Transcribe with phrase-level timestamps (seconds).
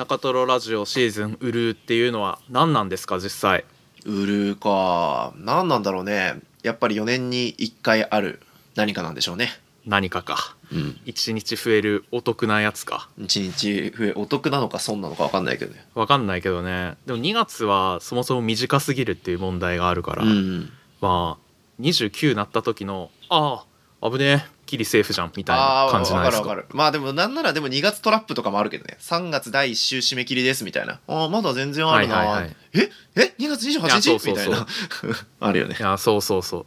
[0.00, 3.66] 中トロラジオシーズン売るっていうのは何なんですか実際？
[4.06, 5.34] 売るか。
[5.36, 6.40] 何なんだろうね。
[6.62, 8.40] やっぱり4年に1回ある。
[8.76, 9.50] 何かなんでしょうね。
[9.84, 10.56] 何かか。
[10.72, 10.98] うん。
[11.04, 13.10] 1日増えるお得なやつか。
[13.18, 15.84] 1日増えお得なのか損なのか分かんないけどね。
[15.94, 16.96] わかんないけどね。
[17.04, 20.72] でも2月はそもそも短すぎるっていう問題があるから、うん
[21.02, 23.64] まあ29なった時のあ
[24.00, 26.42] あ危ねえギリセーフじゃんみたいな感じないですか？
[26.42, 28.96] 分かるまあでもなんならでも2月トラップとかもあるけどね。
[29.00, 31.00] 3月第1週締め切りですみたいな。
[31.08, 32.56] ああまだ全然あるな、はいはいはい。
[32.74, 32.90] え？
[33.16, 34.66] え？2月28いや日みたいな。
[35.40, 35.76] あるよね。
[35.78, 36.66] いやそうそうそう。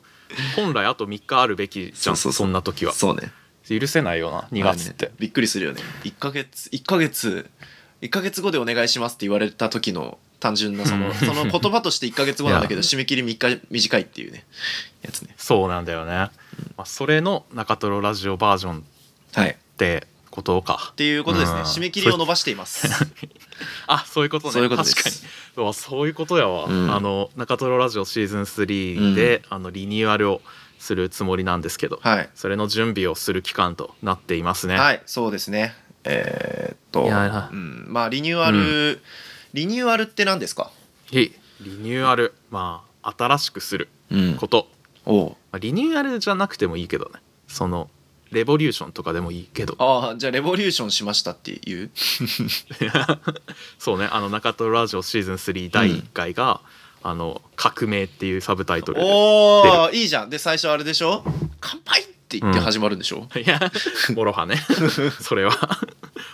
[0.56, 2.94] 本来あと3日あるべきじゃんそうそんな時は。
[2.94, 3.32] そうね。
[3.70, 5.82] 許せないよな2月って、ねびっくりするよね。
[6.04, 7.50] 1ヶ月1ヶ月
[8.02, 14.44] 1ヶ月後でお願いしますって言われた時の単純なそのその言葉として1ヶ月後なんだけど締め切り3日短いっていうね
[15.02, 15.34] やつね。
[15.38, 16.32] そうなんだよね、ま
[16.80, 18.82] あ、それの中トロラジオバージョンっ
[19.36, 20.92] はいってことか。
[20.98, 21.60] ていうことですね。
[21.60, 21.66] うん。
[21.66, 22.90] 締め切りを伸ばしています。
[23.88, 24.52] あそういうことね。
[24.52, 24.96] そういうことです。
[24.96, 25.10] 確
[25.56, 25.74] かに。
[25.74, 26.94] そういうことやわ、うん。
[26.94, 30.42] あの中トロラジオシーズン3で、あのリニューアルを
[30.78, 32.30] するつもりなんですけど、はい。
[32.36, 39.02] それの準備をする期間となっていますね、はいそうですねえーっとうん、まあリニューアル、
[39.54, 40.72] リニューアルって何ですか？
[41.12, 41.16] い。
[41.16, 42.34] リニューアル。
[42.50, 44.36] まあ新しくするうん。
[44.36, 44.68] こと、
[45.06, 45.30] おう。
[45.30, 47.22] まあリニューアルじゃなくてもいいけどね。
[47.48, 47.90] その
[48.32, 49.76] レボリューションとかでもいいけど。
[49.78, 51.92] ああじゃあレボリューションしましたっていう？
[53.78, 54.08] そうね。
[54.12, 56.62] あの中トロラジオシーズン3第1回が、
[57.04, 60.30] あの革命っていうサブタイトルでおおいいじゃん。
[60.30, 61.24] で最初あれでしょ？
[61.60, 62.04] 乾杯
[62.38, 63.60] って言って始まるんでしょ、いや
[64.16, 64.56] MOROHA ね。
[65.22, 65.54] それは。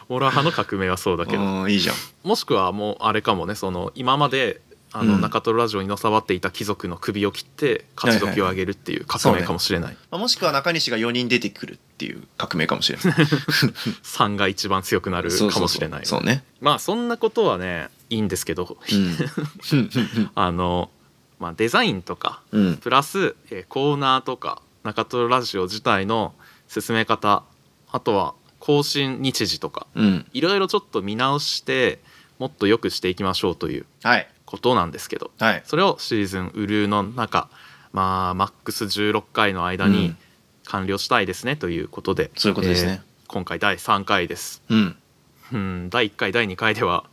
[0.08, 1.44] MOROHA の革命はそうだけど。
[1.44, 1.95] うんいいじゃん。
[2.23, 3.56] もしくはもうあれかもね。
[3.56, 5.22] その今まであの、うん。
[5.22, 13.13] 中トロラジオにのさばっていた貴族の首を切って勝ち時を上げるっていう革命かもしれない,、まあもしくは中西が4人出てくるっていう革命かもしれない。
[14.03, 16.06] 3が一番強くなるかもしれない。
[16.06, 16.44] そうね。
[16.61, 19.17] まあそんなことはねいいんですけど、うん。
[20.34, 20.89] あの、
[21.39, 22.78] まあ、デザインとかうん。
[22.78, 26.34] プラス、えーコーナーとか中トロラジオ自体の
[26.67, 27.44] 進め方
[27.91, 30.25] あとは更新日時とかうん。
[30.34, 32.00] いろいろちょっと見直して
[32.38, 34.28] もっと良くしていきましょうというはい。
[34.45, 35.63] ことなんですけどはい。
[35.66, 37.50] それをシーズンウルーの中
[37.91, 40.17] まあマックス16回の間にうん。
[40.66, 43.01] 完了したいですねということで、そういうことですね。
[43.03, 44.61] えー今回第3回です。
[44.69, 44.96] うん。
[45.53, 47.06] うん第1回第2回では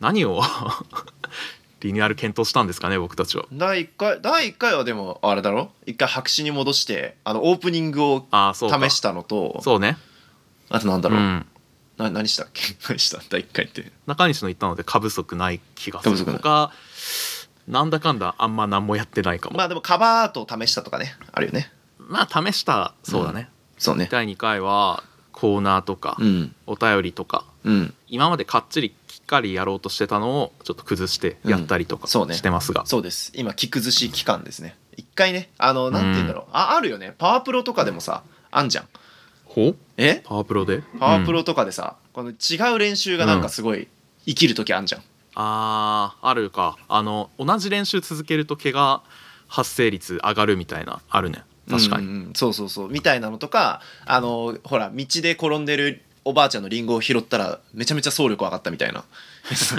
[0.00, 0.40] 何を
[1.80, 3.46] リニューアル検討したんですかね僕たちは。
[3.52, 5.70] 第1回第1回はでもあれだろ？
[5.86, 8.56] 一回白紙に戻してあのオープニングを試
[8.90, 9.96] したのとそうね。
[10.68, 11.46] あとなんだろう、うん。
[11.96, 12.62] な何したっけ？
[12.88, 13.18] 何した？
[13.28, 13.90] 第1回って。
[14.06, 16.16] 中西の言ったので過不足ない気がする。
[16.16, 16.70] 過不足
[17.66, 19.56] なんだかんだあんま何もやってないかも。
[19.56, 21.72] まあでもカバーアートを試したとかねあるよね。
[21.98, 23.48] まあ試したそうだね、
[23.78, 24.08] そうね。
[24.10, 26.54] 第2回はコーナーとか、うん。
[26.66, 27.44] お便りとか。
[27.64, 27.94] うん。
[28.08, 28.94] 今までかっちり
[29.30, 32.34] かりやろうとしてたのをちょっと崩してやったりとかうんそうね。
[32.34, 33.32] してますが、そうです。
[33.36, 34.76] 今木崩し期間ですね。
[34.96, 37.14] 一回ねあのなんて言うんだろう、ああるよね。
[37.16, 38.88] パワープロとかでもさあんじゃん。
[39.44, 40.22] ほえ？
[40.24, 40.82] パワープロで？
[40.98, 43.88] パワープうんロとかでさ、この違う練習がなんかすごい
[44.26, 45.02] 生きる時あんじゃん、
[45.34, 46.76] あーあるか。
[46.88, 49.02] あの同じ練習続けると怪我
[49.48, 51.42] 発生率上がるみたいなあるね。
[51.68, 52.32] 確かに、うんうん。
[52.34, 52.90] そうそうそう。
[52.90, 59.04] みたいなのとかあのほら道で転んでるおばあちゃんのリンゴを拾ったらめちゃめちゃ走力上がったみたいな。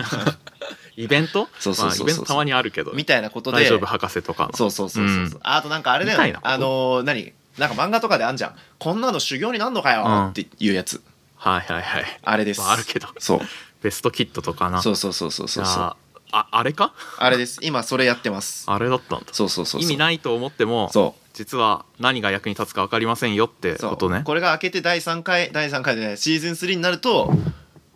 [0.97, 1.47] イベント？
[1.59, 2.05] そうそうそうそう。
[2.05, 2.91] まあイベントたまにあるけど。
[2.93, 3.57] みたいなことで。
[3.57, 4.53] 大丈夫博士とかの。
[4.53, 6.35] そうそうそうそうそう、あとなんかあれだよね。
[6.41, 7.33] あの何？
[7.57, 8.55] なんか漫画とかであんじゃん。
[8.79, 10.03] こんなの修行になんのかよ。
[10.05, 10.27] うん。
[10.29, 11.01] っていうやつ、
[11.35, 12.05] はいはいはい。
[12.23, 13.07] あれです、まああるけど。
[13.19, 13.41] そう。
[13.81, 14.81] ベストキットとかな。
[14.81, 15.73] そうそうそうそうそうそう。
[15.73, 15.95] あ
[16.31, 16.93] ああれか？
[17.17, 17.59] あれです。
[17.61, 18.63] 今それやってます。
[18.67, 19.25] あれだったんだ。
[19.31, 19.89] そうそうそうそう。
[19.89, 24.21] 意味ないと思ってもそう実は何が役に立つか分かりませんよってことね。
[24.25, 27.33] これが明けて第3回第3回で、ね、シーズン3になると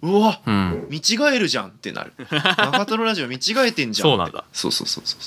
[0.01, 0.87] うわうん。
[0.89, 2.13] 見違えるじゃんってなる。
[2.29, 4.43] 中トロラジオ見違えてんじゃんそうなんだ。
[4.53, 5.17] そうそうそうそ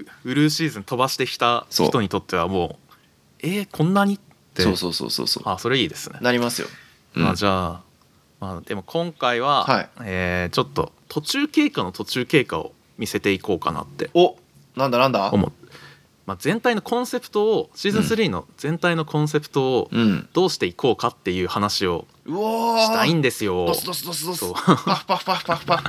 [0.00, 2.96] うウルーシーズン飛ばしてきた人にとってはもう
[3.42, 4.18] えー、こんなにっ
[4.54, 4.62] て。
[4.62, 5.42] そうそうそうそうそう。
[5.46, 6.68] あそれいいですね、なりますよ、
[7.16, 7.22] うん。
[7.24, 7.80] まあじゃあ、
[8.40, 9.90] まあ、でも今回は、はい。
[10.02, 14.36] えーちょっと途中経過の途中経過を見せていこうかなってお
[14.76, 15.30] なんだなんだ？
[15.32, 15.52] 思う、
[16.26, 20.28] まあ、全体のコンセプトをシーズン3の全体のコンセプトをうん。
[20.32, 23.66] どうしていこうかっていう話をしたいんですよ。
[23.66, 24.52] ドスドスドスドスそう。
[24.54, 25.84] パフパフパフパフパフ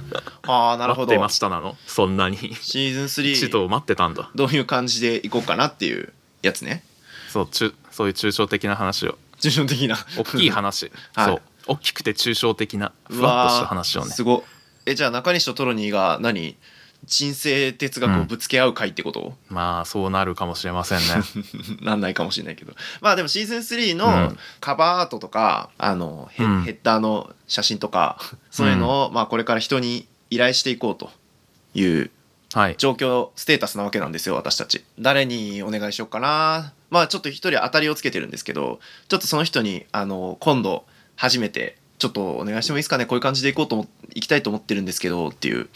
[0.47, 1.07] ああなるほど。
[1.07, 1.75] 待ってましたなの。
[1.85, 2.37] そんなに。
[2.37, 4.31] シーズン一3度待ってたんだ。
[4.33, 6.83] どういう感じでいこうかなっていうやつね。
[7.29, 9.17] そう中そういう抽象的な話を。
[9.39, 9.97] 抽象的な。
[10.17, 11.25] 大きい話、 はい。
[11.27, 11.41] そう。
[11.67, 14.11] 大きくて抽象的なうふわっとした話をね。
[14.11, 14.37] すご。
[14.37, 14.43] っ
[14.85, 16.57] えじゃあ中西とトロニーが何？
[17.05, 21.05] 人生哲学をぶつけ合う回ってこと、まあそうなるかもしれませんね。
[21.81, 22.73] なんないかもしれないけど。
[23.01, 24.37] まあでもシーズン3うのん。
[24.59, 28.17] カバーアートとか、あのヘ,、ッダーの写真とか
[28.51, 31.11] そういうのを、まあ、これから人に依頼していこうと
[31.73, 32.11] いう
[32.53, 32.75] はい。
[32.77, 34.83] 状況ステータスなわけなんですよ私たち。
[34.99, 36.73] 誰にお願いしようかな。
[36.89, 45.69] まあちょっと一人当たりをつけてるんですけどちょっとその人にあの今度初めてちょっとお願いしてもいいですかねこういう感じでいこうと思いきたいと思ってるんですけどっていう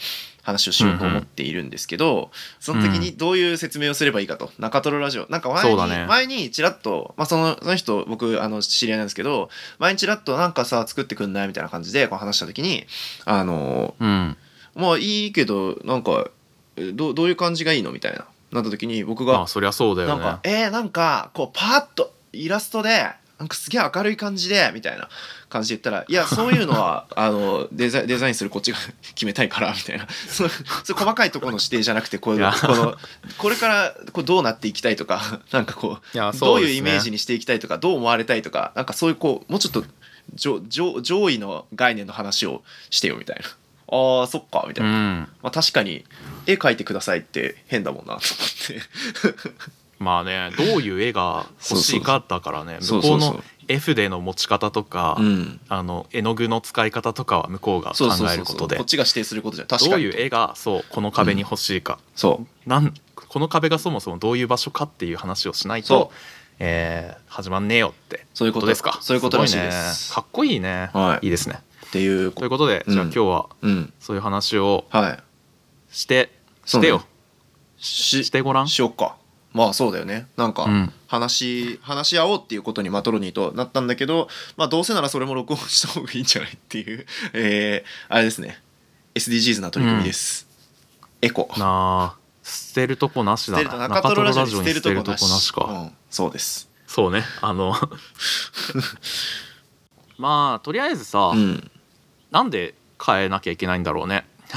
[0.46, 4.52] 話をしようと思っているんですけど、その時にどういう説明をすればいいかと。
[4.60, 5.26] 中トロラジオ。
[5.28, 9.50] なんか前に、前にちらっと、まあ、そのその人僕あの知り合いなんですけど
[9.80, 12.86] 前にちらっとなんかさ作ってくんないみたいな感じでこう話した時に
[13.24, 14.36] あのうん。
[14.76, 16.30] まあいいけどなんか
[16.76, 17.90] えどうどういう感じがいいの？
[17.90, 18.26] みたいな。
[18.52, 20.14] なった時に僕がまあそりゃそうだよね。
[20.14, 25.08] なんか、えー、なんかこうパーッとイラストでなんかすげえ明るい感じでみたいな
[25.50, 28.78] 感じで言ったら「いやそういうのは あのデザデザインするこっちが
[29.14, 30.06] 決めたいから」みたいな。
[30.28, 30.48] そう
[30.84, 32.96] そう細かいところの指定じゃなくてこういうこの
[33.36, 39.84] これからこうどうなっていきたいとか なんかこういやどそういうイメージにしていきたいとかどう思われたいとかなんかそういうこうもうちょっと
[40.34, 43.48] 上上上位の概念の話をしてよみたいな。
[43.88, 45.20] あーそっかみたいうな、ん。
[45.42, 46.04] まあ、確かに
[46.46, 48.20] 絵描いてくださいって変だもんなと思っ
[48.66, 55.60] てまあねどういう絵が欲しいかだからね 向こうの絵筆の持ち方とか、うん。
[55.68, 58.76] あの絵の具の使い方とかは向こうが考えることで。
[58.76, 59.68] こっちが指定することじゃん。
[59.68, 62.68] 確どういう絵がそうこの壁に欲しいか、そう。
[62.68, 66.12] なんこの壁がそもそもどういう場所かっていう話をしないそと、
[66.58, 68.66] えー始まんねえよってそういうこと。
[68.66, 68.98] ですか。
[69.02, 70.10] そういうことらしいごです。
[70.10, 70.14] ね。
[70.14, 71.26] かっこいいね、はい。
[71.26, 71.58] いですね。
[71.86, 72.94] っていうということで、うん。
[72.94, 73.92] じゃあ今日はうん。
[74.00, 75.18] そういう話をはい。
[75.90, 76.30] して
[76.64, 76.86] そうね。
[76.86, 77.02] してよ
[77.78, 78.68] ししてごらん。
[78.68, 79.16] しよっか
[79.56, 80.26] まあそうだよね。
[80.36, 80.92] なんかうん。
[81.08, 88.60] 話、話し合おうっていうことにマトロニーとなったんだけどまあどうせならそれも録音した方がいいんじゃないっていう えー、あれですね。
[89.14, 90.46] SDGs な取り組みです、
[91.22, 91.48] エコ。
[91.56, 92.18] なあ。
[92.42, 93.88] 捨てるとこなしだな。
[93.88, 96.68] 中トロラジオに捨にてるとこなしなしか、うん、そうです。
[96.86, 97.24] そうね。
[97.40, 97.74] あの。
[100.18, 101.70] まあとりあえずさ、うん。
[102.30, 102.74] なんで
[103.04, 104.26] 変えなきゃいけないんだろうね。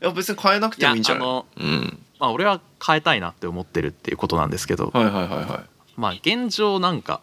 [0.00, 1.62] いや別に変えなくてもいいんじゃない？
[1.62, 5.64] いうんまあ俺は変えたいなって思ってるっていうことなんですけど、はいはいはいは
[5.96, 7.20] まあ現状なんか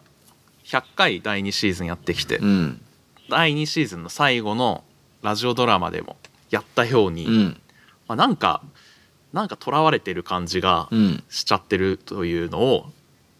[0.64, 2.80] 100回第2シーズンやってきて、いうん。
[3.30, 4.84] 第2シーズンの最後の
[5.22, 6.16] ラジオドラマでも
[6.50, 7.60] やったように、うん。
[8.08, 8.62] まあ、なんか
[9.32, 11.24] なんか囚われてる感じがうん。
[11.28, 12.86] しちゃってるというのを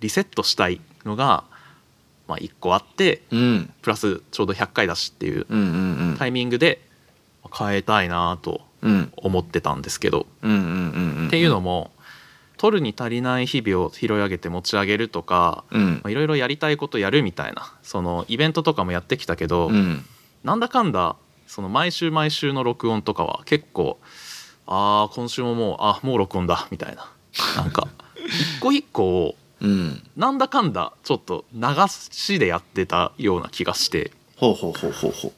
[0.00, 1.44] リセットしたいのが、
[2.28, 3.72] まあ、1個あってうん。
[3.82, 5.46] プラスちょうど100回だしっていう
[6.18, 6.80] タイミングで
[7.52, 8.66] 変えたいなとうん
[9.16, 11.90] 思ってたんですけど、っていうのも
[12.56, 15.64] 取るに足りない日々を拾い上げて持ち上げるとか
[16.06, 20.04] いろいろやりたいことやるみたいなそのイベントとかもやってきたけど、うん。
[20.44, 21.16] なんだかんだ
[21.46, 23.98] その毎週毎週の録音とかは結構
[24.66, 27.10] あー今週ももうあもう録音だみたいな。
[27.56, 27.88] なんか
[28.26, 30.02] 一個一個をうん。
[30.16, 34.12] なんだかんだちょっと流しでやってたような気がして。
[34.36, 35.32] ほうほうほうほうほ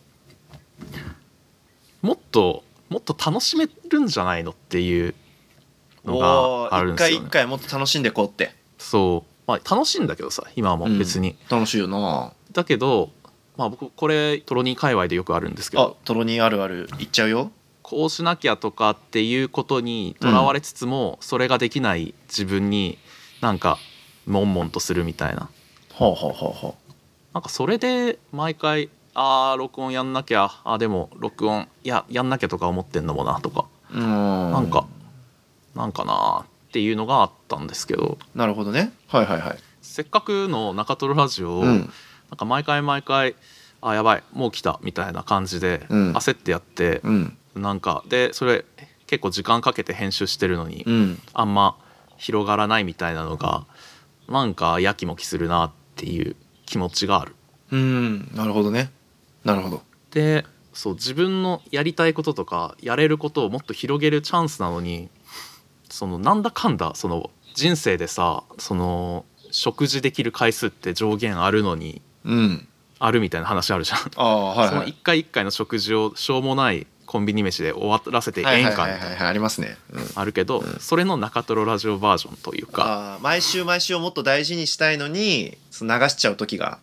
[2.03, 5.15] もっともっと楽しめるんじゃないのっていう
[6.05, 8.55] うのがあるんですよ、ね、一回もっと楽しんでこうって。
[8.79, 12.33] そう、まあ、楽しいんだけどさ今はもう別に、楽しいよな。
[12.53, 13.11] だけど、
[13.57, 16.89] まあ、僕これトロニー界隈でよくあるんですけあどトロニーあるある。
[16.99, 17.51] 言っちゃうよ。
[17.83, 22.99] こうしなきゃとかっていうことにとらわれつつも、それができない自分に
[23.41, 23.79] なんか
[24.27, 25.49] 悶々とするみたいな。
[25.95, 26.77] ほうほうほうほ
[27.33, 28.89] なんかそれで毎回
[29.21, 30.45] あー録音やんなきゃ。
[30.63, 33.65] あーでも録音いややんなきゃとか思ってんのもなとか。
[33.93, 34.87] なんか
[35.75, 38.17] なんかなっていうのがあったんですけど。
[38.37, 38.93] なるほどね。
[39.09, 39.59] はいはいはい。
[39.83, 41.91] せっかくの中トロラジオを、うん。
[42.31, 43.35] なんか毎回毎回
[43.81, 46.13] あやばいもう来たみたいな感じでうん。
[46.13, 47.37] 焦ってやって、うん。
[47.57, 48.65] なんかでそれ
[49.09, 51.19] 結構時間かけて編集してるのに、うん。
[51.35, 51.77] あんま
[52.19, 53.67] 広がらないみたいなのが
[54.29, 57.35] なんかやきもきするなっていう気持ちがある。
[57.73, 58.31] うん。
[58.37, 58.93] なるほどね
[59.45, 59.83] なるほど。
[60.11, 65.09] でそう自分のやりたいこととかやれることをもっと広げるチャンスなのに
[65.91, 72.69] そのなんだかんだその人生でさその食事できる回数って上限あるのにうん。
[73.01, 73.99] あるみたいな話あるじゃん。
[74.17, 79.11] ああはいそのはい一回一回の食事をしょうもないコンビニ飯で終わらせてえはいえんかみたいなはいはい。
[79.11, 80.01] はいはいありますね、うん。
[80.15, 86.81] あるけど、それの中トロラジオバージョンというか、毎週毎週をもっと大事にしたいのに流しちゃう時が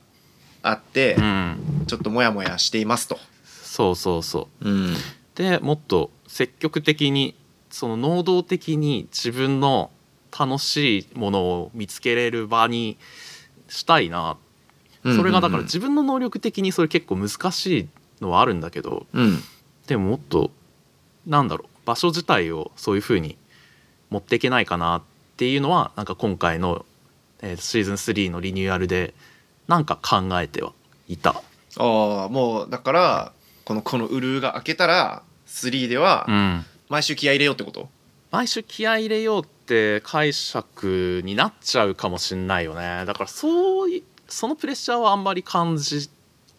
[0.67, 3.19] あって、うん、ちょっとモヤモヤしていますと。
[3.45, 4.69] そうそうそう。
[4.69, 4.95] うん。
[5.35, 7.35] でもっと積極的に
[7.69, 9.91] その能動的に自分の
[10.37, 12.97] 楽しいものを見つけれる場に
[13.67, 14.37] したいな、
[15.03, 17.87] それがだから自分の能力的にそれ結構難しい
[18.21, 19.39] のはあるんだけどうん。
[19.85, 20.49] でももっと
[21.27, 21.67] なんだろう。
[21.85, 23.37] 場所自体をそういう風に
[24.09, 25.01] 持っていけないかなっ
[25.37, 26.83] ていうのはなんか今回の、
[27.41, 29.13] えーシーズン3のリニューアルで
[29.67, 30.73] なんか考えては
[31.07, 31.41] いた。
[31.77, 33.31] ああもうだから
[33.65, 36.65] このこのウルーが開けたら3ではうん。
[36.87, 37.89] 毎週気合い入れようってこと、
[38.31, 43.05] 毎週気合い入れようって解釈になっちゃうかもしんないよね。
[43.05, 46.09] だからそういそのプレッシャーはあんまり感じ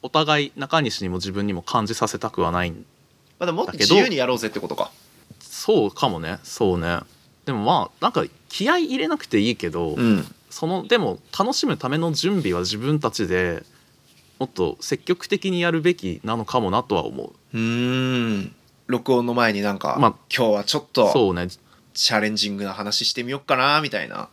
[0.03, 2.77] お互い中西にも自分にも感じさせたくはないま
[3.41, 4.91] あ、でももっとだけど自由にやろうぜってことか。
[5.41, 6.39] そうかもね。
[6.43, 7.01] そうね。
[7.45, 10.25] でもまあなんか気合い入れなくていいけど、うん
[10.57, 13.63] そのでも楽しむための準備は自分たちで
[14.39, 17.33] もっと積極的にやるべきなのかもなとは思う。
[17.53, 18.55] うーん。
[18.87, 21.49] 録音の前になんか、まあ今日はちょっとそうね。
[21.93, 24.31] チャレンジングな話してみよっかなみたいな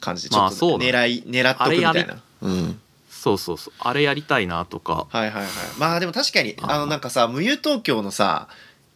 [0.00, 2.20] 感じでちょっと狙い、狙っとくみたいな。
[2.42, 2.80] うん。
[3.08, 3.74] そうそうそう。
[3.78, 5.06] あれやりたいなとか。
[5.08, 5.46] はいはいはい。
[5.78, 8.48] まあでも確かにああのなんかさ無友東京のさ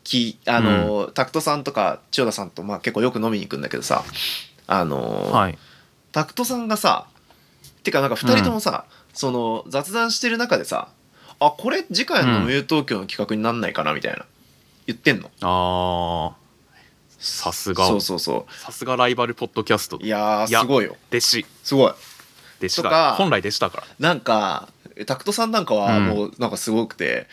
[0.02, 4.02] きあの、タクトさんとか千代田さんとまあ結構よく飲みに行くんだけどさ
[4.66, 5.58] あの、はい
[6.18, 7.06] タクトさんがさ
[7.84, 10.88] てかなんか2人ともさ、その雑談してる中でさ
[11.38, 14.26] あこれ次回の無友東京の企画になんないかなみたいな
[14.88, 15.30] 言ってんの。
[15.42, 16.38] あー。
[17.20, 17.87] さすが。
[17.87, 19.98] そうそうそさすがライバルポッドキャスト。
[20.02, 20.96] ういやすごいよ。
[21.10, 21.46] 弟子。
[21.62, 21.92] すごい。
[22.58, 22.82] 弟子だ。
[22.82, 23.84] とか本来弟子だから。
[24.00, 24.68] なんか
[25.06, 26.06] タクトさんなんかはうん。
[26.06, 27.28] もうなんかすごくて、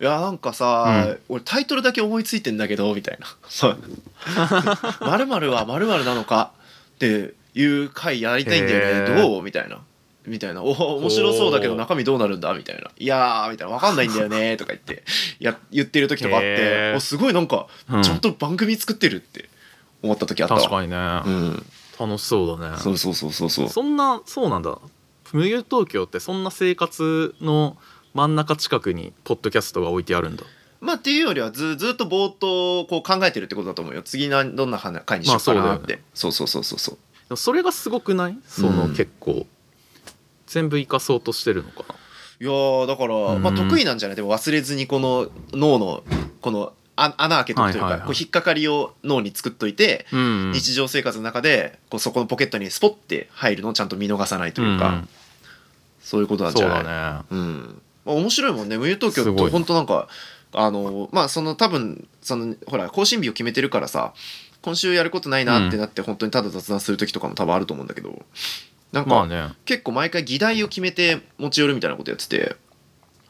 [0.00, 3.26] いやなんかさ、俺タイトルだけ思いついてんだけどみたいな
[5.04, 6.52] 「まるまるはまるまるなのか」
[6.94, 9.22] っていう回やりたいんだよね。
[9.22, 9.42] どう？
[9.42, 9.80] みたいな。
[10.26, 15.02] みたいな「おお面白そうだけど中身どうなるんだ」みたいな「いやー」みたいな「分かんないんだよね」 とか言って。
[15.40, 16.92] や言ってる時とかあって。
[16.96, 18.02] おすごいなんかうん。
[18.02, 19.48] ちゃんと番組作ってるって
[20.02, 20.60] 思った時あったわ。
[20.60, 21.66] 確かにね、うん。
[21.98, 22.76] 楽しそうだね。
[22.78, 23.68] そうそうそうそうそう。
[23.70, 24.78] そんなそうなんだ。
[25.32, 27.76] 無友東京ってそんな生活の
[28.12, 30.44] 真ん中近くにポッドキャストが置いてあるんだ。
[30.80, 34.02] まあっていうよりはずずっとぼーっとこう考えてるってことだと思うよ。
[34.02, 36.98] 次などんな話回にしようかなって、まあそうそうそうそうそうで
[37.30, 38.38] もそれがすごくない？
[38.46, 38.90] その、うん。
[38.90, 39.46] 結構。
[40.46, 41.94] 全部生かそうとしてるのかな？
[42.40, 43.42] いやーだから、うん。
[43.42, 44.16] まあ得意なんじゃない？
[44.16, 46.02] でも忘れずにこの脳の
[46.40, 55.08] このあ穴開けとくというか、引っかかりを脳に作っといて、うん日常生活の中でこうそこのポケットにスポッて入るのをちゃんと見逃さないというか、ん
[56.00, 56.84] そういうことなんじそうゃない？
[56.84, 57.24] だね。
[57.30, 58.78] うん、まあ、面白いもんね。
[58.78, 60.08] 無友東京って本当なんか
[60.52, 64.12] あのまあその多分そのほら更新日を決めてるからさ
[64.68, 68.22] 今週やることないなってなって本当にただ雑談する時とかも多分あると思うんだけど。
[68.92, 69.54] なんかまあね。
[69.64, 72.54] 結構毎回議題を決めて持ち寄るみたいなことやってて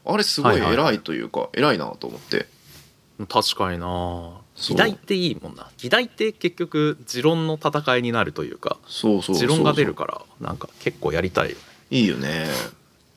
[0.04, 2.49] あれすごい偉いというか偉いなと思って。
[3.28, 4.40] 確かにな。
[4.57, 5.71] 議題っていいもんな。
[5.78, 9.49] 議題って結局持論の戦いになるというかそうそうそうそう。
[9.49, 11.54] 持論が出るからなんか結構やりたい。
[11.90, 12.47] いいよね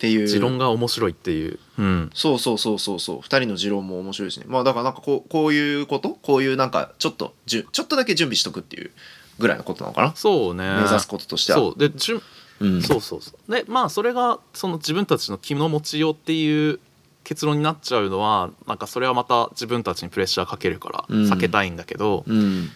[0.01, 0.27] っていう。
[0.27, 1.59] 持論が面白いっていう。
[1.77, 2.09] うん。
[2.15, 3.19] そうそうそうそうそう。
[3.19, 4.45] 2人の持論も面白いしね。
[4.47, 6.09] まあだからなんかこうこういうこと？
[6.09, 8.89] こういうなんかちょっとじゅちょっとだけ準備しとくっていう
[9.37, 10.13] ぐらいのことなのかな？
[10.15, 10.63] そうね。
[10.63, 11.59] 目指すこととしては。
[11.59, 11.79] そう。
[11.79, 12.21] でじゅ
[12.61, 12.81] うん。
[12.81, 13.51] そうそうそう。
[13.51, 16.79] でまあそれがその自分たちの気の持ちようっていう
[17.23, 21.31] 結論になっちゃうのはなんかそれはまた自分たちにプレッシャーかけるからうん。
[21.31, 22.69] 避けたいんだけど、うん。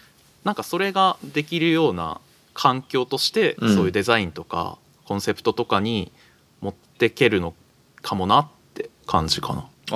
[0.43, 2.21] なんかそれができるような
[2.53, 3.75] 環境として、うん。
[3.75, 6.11] そういうデザインとかコンセプトとかに持
[6.95, 7.53] ってけるの
[8.01, 9.67] かもなって感じかな。
[9.91, 9.95] あ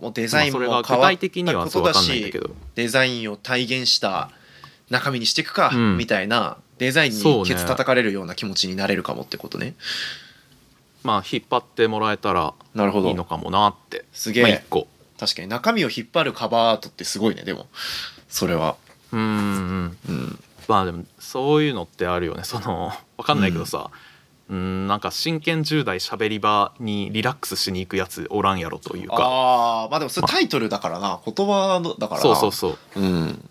[0.00, 2.32] もうデザインも変わったことだし
[2.74, 4.30] デザインを体現した
[4.90, 5.96] 中身にしていくか、うん。
[5.96, 9.74] みたいなデザインにケツ叩かれるような気持ちになれるかもってことね。
[11.02, 14.04] まあ引っ張ってもらえたらいいのかもなって。
[14.12, 14.88] すげえ、まあ一個。
[15.20, 17.66] 確かに中身を引っ張るカバーアートってすごいねでも。
[18.28, 18.76] それは。
[19.12, 19.96] うんうん。
[20.08, 20.38] うん。
[20.68, 22.44] まあでもそういうのってあるよね。
[22.44, 23.92] そのわかんないけどさ、うん、
[24.48, 29.16] なんか真剣10代しゃべり場にリラックスしに行くやつおらんやろというか。
[29.18, 31.20] ああまあでもそれタイトルだからな。
[31.24, 32.20] 言葉のだから。
[32.20, 33.00] なそうそうそう。
[33.00, 33.48] うん。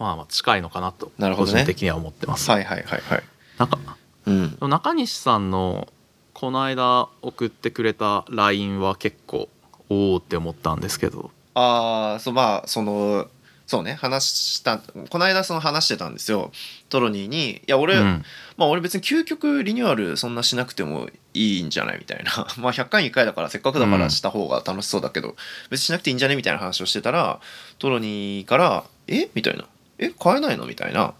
[0.00, 1.60] まあまあ近いのかなとなるほどね。
[1.60, 2.50] 個人的には思ってます。
[2.50, 3.22] はいはいはいはい。
[3.58, 3.78] なんか
[4.26, 4.56] うん。
[4.60, 5.88] 中西さんの
[6.34, 9.48] この間送ってくれた LINE は結構
[9.88, 11.30] おおって思ったんですけど。
[11.54, 13.28] ああそうまあその
[13.68, 16.50] そうね話したこの間その話してたんですよ。
[16.88, 18.24] トロニーに「いや俺、うん。
[18.56, 22.46] まあ俺別に究極リニューアルそんなしなくてもいいんじゃないみたいな。
[22.56, 25.36] まあ100回に1回だからせっかくだからした方が楽しそうだけど、
[25.68, 27.40] 別にしなくていいんじゃねみたいな話をしてたら
[27.78, 29.28] トロニーから「え？
[29.34, 29.66] みたいな
[30.00, 30.08] 「え？
[30.18, 31.12] 買えないの?」みたいな。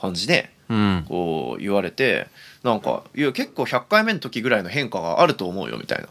[0.00, 1.04] 感じでうん。
[1.06, 2.28] こう言われて
[2.62, 6.08] なんか「いや結構100回目の時ぐらいの変化があると思うよ」みたいな。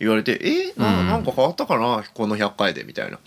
[0.00, 0.80] 言われて「え？
[0.80, 1.06] なうん。
[1.06, 3.18] なんか変わったかなこの100回で」みたいな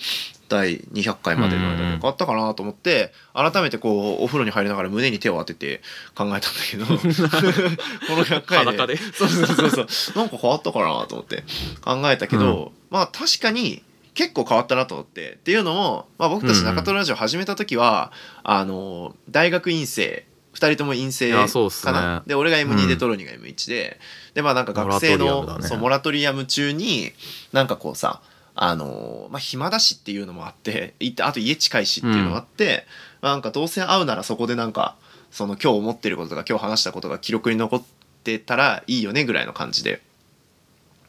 [0.52, 5.82] 第200回までの間でうんうん変わったかなと思って改めてこうお風呂に入りながら胸に手を当てて
[6.14, 8.72] 考えたんだけど この100回で。
[8.72, 8.98] 裸で。
[8.98, 10.18] そうそうそうそう。
[10.18, 11.46] なんか変わったかなと思って
[11.80, 13.82] 考えたけど、まあ確かに
[14.14, 15.34] 結構変わったなと思って。
[15.34, 18.12] っていうのも、まあ、僕たち中トロラジオ始めた時は、
[18.44, 22.24] あの大学院生2人とも陰性かな。
[22.28, 23.00] で俺が M2 でうん。
[23.00, 24.00] トロニーが M1 で、
[24.34, 27.14] でまあなんか学生のモラそうモラトリアム中に
[27.54, 28.22] なんかこうさ
[28.56, 32.86] あのまあ暇だしっていうのもあって いあと家近いしっていうのもあって、
[33.22, 34.96] まあなんかどうせ会うならそこでなんか
[35.32, 37.84] その今日思ってることとか今日話したことが記録に残っ
[38.24, 40.02] てたらいいよねぐらいの感じで、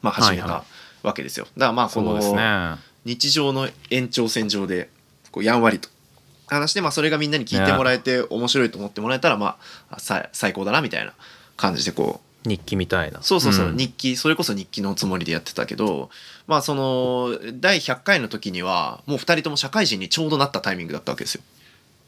[0.00, 0.64] まあ、始めたはいは
[1.02, 1.46] わけですよ。
[1.56, 2.78] だからまあこのね。
[3.04, 4.88] 日常の延長線上で
[5.32, 5.88] こうやんわりと。
[6.46, 9.56] 話して、まあ、それがみんなに聞いてもらえて面白いと思ってもらえたら、ま
[9.90, 11.14] あ、あさ最高だなみたいな
[11.56, 13.22] 感じでこう日記みたいな。
[13.22, 13.76] そうそうそう、ん。
[13.76, 14.16] 日記。
[14.16, 16.10] それこそ日記のつもりでやってたけど
[16.46, 21.42] まあその第100回の時にはもう2人とも社会人にちょうどなったタイミングだったわけですよ。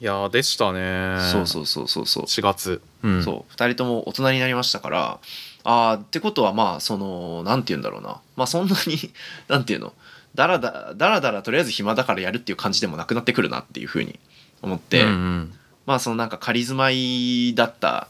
[0.00, 1.18] いやでしたね。
[1.30, 2.24] そうそうそうそうそう。
[2.24, 2.82] 4月。
[3.02, 3.22] うん。
[3.22, 3.52] そう。
[3.52, 5.18] 2人とも大人になりましたから
[5.62, 8.20] あーってことはまあそのなんて言うんだろうな。
[8.36, 9.12] まあそんなに
[9.48, 9.92] なんていうの。
[10.34, 14.18] だらだだらだらとりあえず暇だからやるっていう感じでもなくなってくるなっていうふうに
[14.62, 15.58] 思って、うんうん。
[15.86, 18.08] まあそのなんか仮住まいだった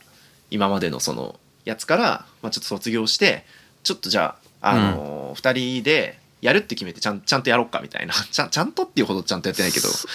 [0.51, 3.45] 今までのそのやつから、まあ、ちょっと卒業して
[3.83, 8.15] ちょっとじゃあ、あのー2人でやるって決めてちゃんちゃんとやろっかみたいな。
[8.31, 10.09] ちゃんちゃんとっていうほどちゃんとやってないけどそ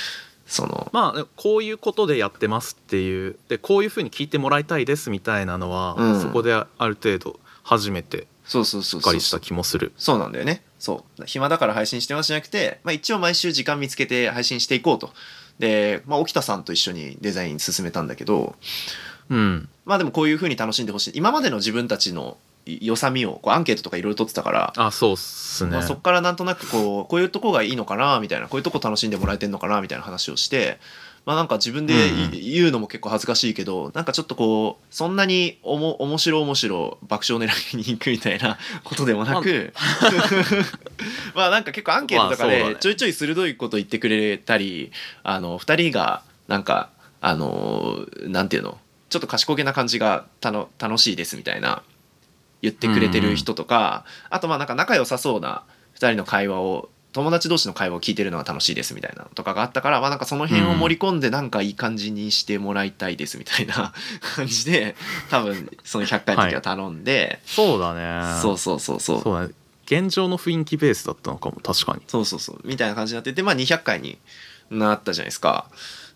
[0.47, 0.89] その。
[0.93, 6.21] まあこういうことでやってますっていうでこういうふうに聞いてもらいたいですみたいなのは、うん。
[6.21, 9.91] そこである程度初めてそうそうした気もする。
[9.97, 10.63] そうなんだよね。
[10.79, 11.25] そう。
[11.25, 15.13] 暇だから配信してますじゃなくて、まあ、一応毎週時間見つけて配信していこうと。
[15.59, 18.55] で、まあ、沖田さんと一緒にデザイン進めたんだけど
[19.29, 19.69] うん。
[19.85, 21.11] まあでもこういう風に楽しんでほしい。
[21.15, 30.79] 今までの自分たちの良さみをこうアンケートとかいろいろ取ってたから、あそうっすね、まあ、そこからなんとなくこうこういうとこがいいのかなみたいなこういうとこ楽しんでもらえてんのかなみたいな話をして
[31.25, 31.93] まあなんか自分で
[32.31, 39.73] 言うのも結構恥ずかしいけどなんかちょっとこうそんなにおも面白面白爆笑狙いに行くみたいなことでもなく
[41.35, 44.91] まあなんか結構アンケートとかでちょいちょい鋭いこと言ってくれたり
[45.23, 46.89] あの2人がなんか
[47.21, 48.77] あのなんていうの？
[49.09, 51.83] ちょっと賢げな感じがたの楽しいですみたいな
[52.61, 55.63] 言ってくれてる人とか、あとまあなんか仲良さそうな
[55.95, 63.93] 2人の会話を友達同士の会話を聞いてるのが楽しいですみたいなのとかがあったから、まあ、なんかその辺を盛り込んでなんかいい感じにしてもらいたいですみたいな
[64.35, 64.95] 感じで
[65.29, 68.41] 多分その100回の時は頼んで、そうだね。
[68.41, 69.21] そうそうそうそう。
[69.21, 69.53] そうだね。
[69.85, 72.03] 現状の雰囲気ベースだったのかも確かに。
[72.07, 72.61] そうそうそう。
[72.63, 74.19] みたいな感じになっててまあ200回に
[74.69, 75.65] なったじゃないですか。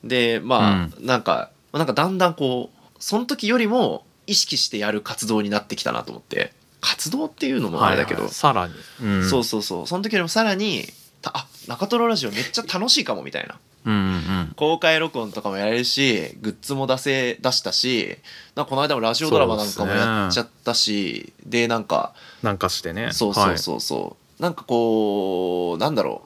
[0.03, 2.72] でまあ、なんかなんかだんだんこう
[3.03, 6.53] その時よりも意識してやる活動になってきたなと思って。
[6.79, 8.33] 活動っていうのもあれだけど、はいはい。
[8.33, 9.87] さらに、うん、そうそうそう。
[9.87, 10.85] その時よりもさらに
[11.21, 13.59] たあ中トロラジオめっちゃ楽しいかもみたいな。
[13.85, 18.17] うんうん公開録音とかもやれるしグッズも出せ出したし
[18.55, 23.09] なこの間もラジオドラマなんかもやっちゃったしで,、なんかなんかしてね。
[23.11, 26.21] そうそうそうそう、なんかこうなんだろ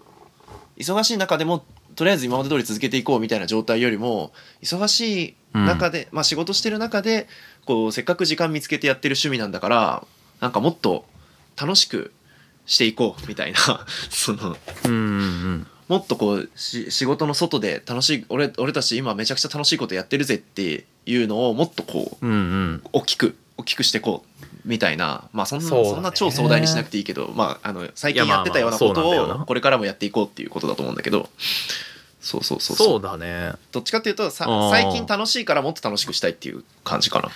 [0.77, 0.79] う。
[0.79, 7.27] 忙しい中でもとりあえず今まで通り続けていこうみたいな状態よりも忙しい中で、まあ仕事してる中で
[7.65, 10.03] こうせっかく時間見つけてやってる趣味なんだから
[10.39, 11.05] なんかもっと
[11.60, 12.12] 楽しく
[12.65, 13.57] していこうみたいな。
[14.10, 15.67] そのはい、うんうんうん。
[15.88, 22.83] もっとこうし仕事の外で楽しい俺俺たち今めちゃくちゃ楽しいことやってるぜっていうのをもっとこううんうん。
[22.91, 25.29] 大きく大きくしていこうみたいな。
[25.31, 25.89] まあそんなそね。
[25.89, 31.29] そんな超壮大にしなくていいけど、まあ、あの最近いやってたようなことなをこれからもやっていこうっていうことだと思うんだけど
[32.27, 33.01] そうそうそうそう。
[33.01, 33.53] だね。
[33.71, 37.29] どっちかっていうとさあー最近楽しいからもっと楽しくしたいっていう感じかな。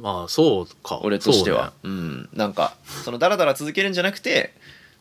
[0.00, 1.00] まあそうか。
[1.02, 1.72] 俺としては。
[1.82, 2.28] そううん。
[2.32, 4.54] なんかそのダラダラ続けるんじゃなくて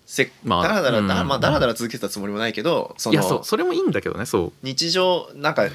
[0.07, 1.07] せまあダラダラ、うん。
[1.07, 4.51] だまあダラダラ続けてたつもりもないけどそいやそうそれもいいんだけどねそう。
[4.63, 5.67] 日常なんか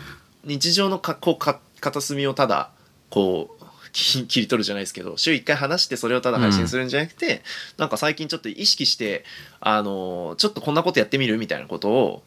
[0.44, 2.70] 日常のかこうか片隅をただ
[3.08, 7.42] こうき 切り取るじゃないですけど週1回話してそれをただ配信するんじゃなくて、
[7.76, 9.24] なんか最近ちょっと意識して
[9.60, 12.22] あのちょっとこんなことやってみるみたいなことを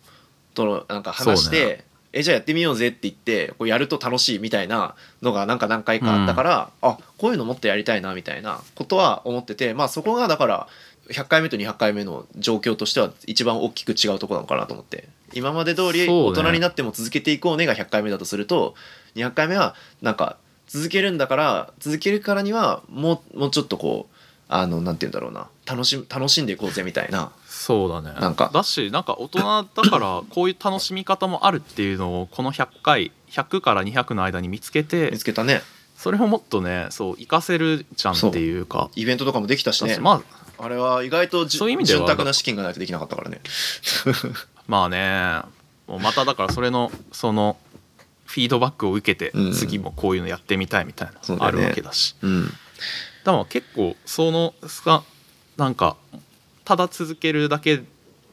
[0.54, 10.68] とのなんか話して、えじゃあやってみようぜって言ってこうやると楽しいみたいなのがなんか何回かあったから、あこういうのもっとやりたいなみたいなことは思っててまあそこがだから
[11.10, 15.08] 100回目と200回目の状況としては一番大きく違うところなのかなと思って。
[15.34, 18.76] 今まで通り大人になっても続けていこうねが100回目だとすると
[19.16, 20.38] 200回目はなんか
[20.68, 24.16] 続けるんだから続けるからにはもうもうちょっとこう
[24.48, 27.32] あのなんて言うんだろうな楽し楽しんでいこうぜみたいな。
[27.47, 28.13] そうだね。
[28.19, 28.52] なんか。
[28.54, 35.62] だしなんか大人だからこういう楽しみ方もあるっていうのをこの100回100から200の間に見つけて見つけたね。
[35.95, 38.89] それをもっとねそう活かせるじゃんっていうか。
[38.95, 39.97] イベントとかもできたしね。
[39.99, 40.21] ま
[40.60, 43.41] ああれは意外とじそういう意味では潤沢な資金がないとできなかったからね。
[44.67, 45.41] まあね。
[45.88, 47.58] もうまただからそれのその
[48.26, 49.54] フィードバックを受けてうん。
[49.54, 52.15] 次もこういうのやってみたいみたいなあるわけだし。
[52.21, 52.47] うん。
[53.23, 54.54] だから結構その
[54.86, 55.04] が
[55.58, 55.96] なんか
[56.66, 57.84] ただ続けるだけ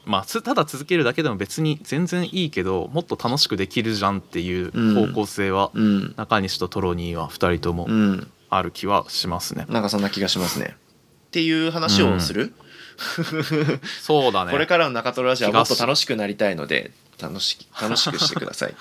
[0.05, 6.15] まあつただ続けるだけでも別に全然いいけどもっと楽しくできるじゃんっていう方向性は、うん。
[6.17, 8.31] 中西とトロニーは2人ともうん。
[8.51, 10.75] ある気はしますね、なんかそんな気がしますね。
[11.29, 12.53] っていう話をする、
[14.03, 14.51] そうだね。
[14.53, 18.75] これからの中トロラジオはもっと楽しくなりたいので楽し 楽しくしてください。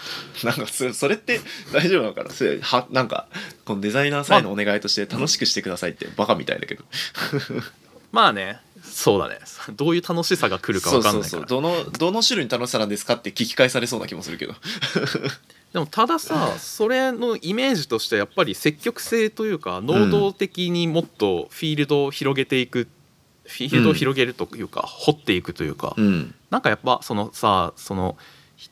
[0.43, 1.39] なんかそそれって
[1.71, 2.31] 大丈夫なのかな？
[2.31, 3.27] それはなんか
[3.63, 6.83] このデザイナーさんへのお願いとして楽しくしてくださいってバカみたいだけど
[8.11, 8.59] まあね。
[8.81, 9.39] そうだね。
[9.75, 11.45] どういう楽しさが来るか分かんないから。
[11.45, 14.55] どのどの種類の楽しさなんですかって聞き返されそうな気もするけど。
[15.73, 22.87] でもたださそれのイメージとしてやっぱり積極性というか能動的にもっとフィールドを広げていく、
[23.45, 26.33] フィールドを広げるというか、掘っていくというか、うん。
[26.49, 28.17] なんかやっぱそのさその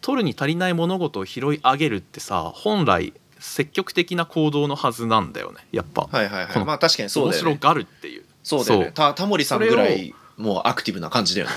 [0.02, 5.68] 取るに足りない物事を拾い上げるってさ本来積極的な行動のはずなんだよね。
[5.72, 6.66] やっぱ、はいはいはい。
[6.66, 7.60] まあ確かにそう面白だよね。
[7.62, 8.92] がるっていうそうだよね。
[8.94, 11.54] タモリさんぐらいもうアクティブな感じだよね。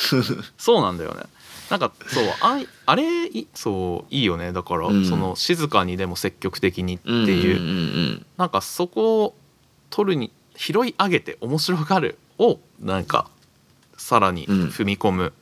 [0.56, 1.24] そうなんだよね。
[1.68, 4.52] なんかそうあいあれいそういいよね。
[4.52, 5.04] だから、うん。
[5.04, 7.80] その静かにでも積極的にっていう,、うんうんう
[8.14, 9.34] んなんかそこを
[9.90, 13.28] 取るに拾い上げて面白がるをなんか
[13.98, 14.68] さらにうん。
[14.68, 15.32] 踏み込む、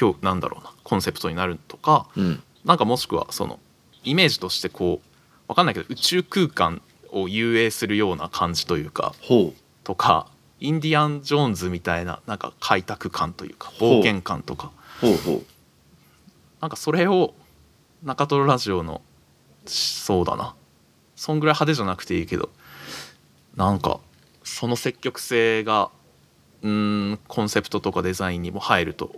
[0.00, 2.24] 表なんだろうなコンセプトになるとかうん。
[2.24, 3.58] うんなんかもしくはその
[4.04, 5.08] イメージとしてこう
[5.48, 9.52] わかんないけど宇宙空間を遊泳するような感じというかほ
[9.84, 10.26] とか
[10.60, 14.70] インディアン・ジョーンズみたいななんか開拓感というか冒険感とか。
[15.02, 15.16] うほう。
[15.16, 15.42] ほ
[16.60, 17.34] なんかそれを
[18.04, 19.02] 中トロラジオの
[19.66, 20.54] そうだな。
[21.16, 22.50] そんぐらい派手じゃなくていいけど
[23.56, 24.00] なんか
[24.42, 25.90] その積極性が
[26.62, 29.12] うーんコンセプトとかデザインにも入ると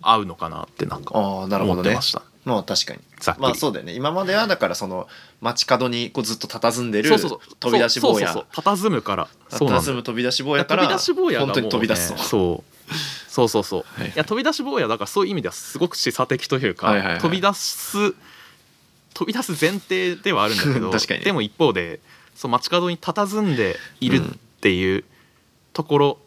[0.00, 1.82] 合うのかなってなんうかああなるほどね。
[1.82, 3.00] 思ってました、まあ確かに。
[3.38, 3.92] まあそうだよね。
[3.92, 5.08] 今まではだからその
[5.40, 8.32] 街角にこうずっと佇んでる飛び出し坊や。
[8.32, 8.76] そうそうそう。
[8.76, 9.28] 佇むから。
[9.50, 12.94] 佇む飛び出し坊やから飛び出し坊やね、本当に飛び出すとそう。
[13.28, 17.18] そうそうそう、はいい、や飛び出し坊やだからそういう意味ではすごく示唆的というか、はいはいはい。
[17.18, 18.14] 飛び出す
[19.12, 20.92] 飛び出す前提ではあるんだけど
[21.24, 22.00] でも一方で
[22.36, 24.28] そう街角に佇んでいるっ
[24.60, 25.04] ていう
[25.72, 26.18] ところ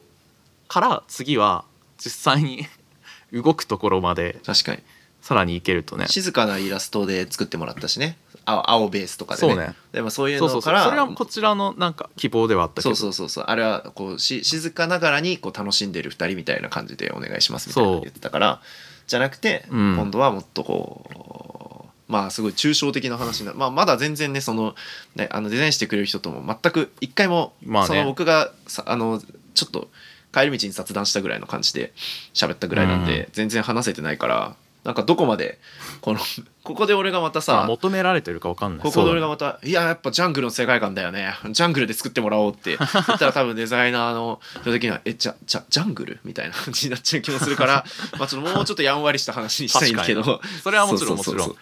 [0.67, 1.63] から次は
[1.97, 2.67] 実際に
[3.31, 4.39] 動くところまで。
[4.45, 4.83] 確かに
[5.29, 6.07] さらに行けるとね。
[6.07, 8.17] 静かなイラストで作ってもらったしね。
[8.45, 9.53] 青青ベースとかでね。
[9.53, 9.75] そうね。
[9.91, 10.73] でもそういうそうそうそう。
[10.73, 12.95] のからそれはこちらのなんか希望ではあったけど。
[12.95, 13.43] そうそうそうそう。
[13.47, 18.59] あれはこうし静かながらにこう楽しんでる2人みたいな感じでお願いしますみたいな言ってたから
[19.05, 19.97] じゃなくて、うん。
[19.97, 24.73] 今度はもっとこうまあすごい抽象的な話な、まあ、まだ全然ねその
[25.13, 27.87] ねあのデザインしてくれる人とも全く一回も、まあね。
[27.89, 29.21] その僕がさあの
[29.53, 29.89] ちょっと
[30.33, 31.93] 帰り道に雑談したぐらいの感じで
[32.33, 33.29] 喋ったぐらいなんで、うん。
[33.33, 35.59] 全然話せてないからなんかどこまで
[36.01, 36.19] この
[36.63, 38.85] ここで俺がまたまさあ求められてるかわかんない。
[38.85, 41.35] ここで俺がまた「いややっぱジャングルの世界観だよね。
[41.49, 42.77] ジャングルで作ってもらおう」って。
[42.77, 47.85] 言ったら多分デザイナーの人的には「えじゃじゃジャングル?」みたいな感じになっちゃう気もするから
[48.17, 50.23] まあちょっともうちょっとやんわりした話にしたいんだけど。
[50.23, 51.55] 確それはもちろんもちろん。